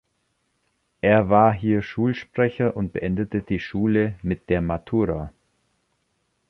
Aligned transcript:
Er 1.01 1.29
war 1.29 1.53
hier 1.53 1.83
Schulsprecher 1.83 2.75
und 2.75 2.91
beendete 2.91 3.43
die 3.43 3.59
Schule 3.59 4.15
mit 4.23 4.49
der 4.49 4.59
Matura. 4.59 5.31